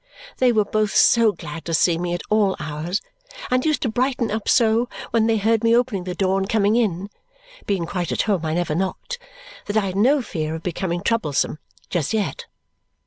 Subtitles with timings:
[0.37, 3.03] They were both so glad to see me at all hours,
[3.51, 6.75] and used to brighten up so when they heard me opening the door and coming
[6.75, 7.07] in
[7.67, 9.19] (being quite at home, I never knocked),
[9.67, 11.59] that I had no fear of becoming troublesome
[11.91, 12.47] just yet.